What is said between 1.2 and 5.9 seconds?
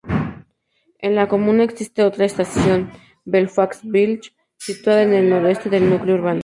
comuna existe otra estación, Belfaux-Village, situada en el noreste del